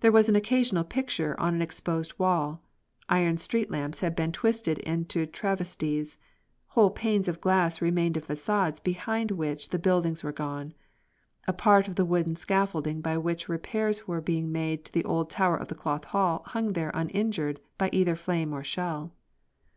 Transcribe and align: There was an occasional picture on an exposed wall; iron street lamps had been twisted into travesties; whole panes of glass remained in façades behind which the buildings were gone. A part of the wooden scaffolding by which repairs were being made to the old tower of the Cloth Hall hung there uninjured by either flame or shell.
There 0.00 0.10
was 0.10 0.28
an 0.28 0.34
occasional 0.34 0.82
picture 0.82 1.38
on 1.38 1.54
an 1.54 1.62
exposed 1.62 2.18
wall; 2.18 2.60
iron 3.08 3.38
street 3.38 3.70
lamps 3.70 4.00
had 4.00 4.16
been 4.16 4.32
twisted 4.32 4.78
into 4.80 5.26
travesties; 5.26 6.18
whole 6.70 6.90
panes 6.90 7.28
of 7.28 7.40
glass 7.40 7.80
remained 7.80 8.16
in 8.16 8.24
façades 8.24 8.82
behind 8.82 9.30
which 9.30 9.68
the 9.68 9.78
buildings 9.78 10.24
were 10.24 10.32
gone. 10.32 10.74
A 11.46 11.52
part 11.52 11.86
of 11.86 11.94
the 11.94 12.04
wooden 12.04 12.34
scaffolding 12.34 13.00
by 13.00 13.16
which 13.16 13.48
repairs 13.48 14.08
were 14.08 14.20
being 14.20 14.50
made 14.50 14.84
to 14.86 14.92
the 14.92 15.04
old 15.04 15.30
tower 15.30 15.56
of 15.56 15.68
the 15.68 15.76
Cloth 15.76 16.06
Hall 16.06 16.42
hung 16.46 16.72
there 16.72 16.90
uninjured 16.92 17.60
by 17.78 17.90
either 17.92 18.16
flame 18.16 18.52
or 18.52 18.64
shell. 18.64 19.14